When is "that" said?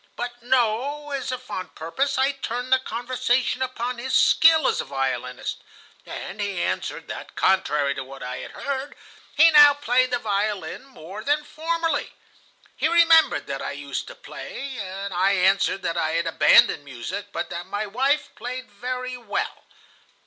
7.09-7.35, 13.45-13.61, 15.83-15.97, 17.51-17.67